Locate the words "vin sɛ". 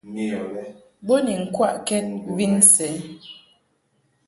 2.35-2.87